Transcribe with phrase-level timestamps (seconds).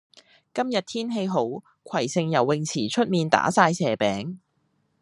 [0.51, 1.45] 今日天氣好，
[1.83, 4.39] 葵盛游泳池出面打晒蛇餅。